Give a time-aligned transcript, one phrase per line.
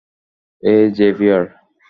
[0.63, 1.43] এই, জেভিয়ার?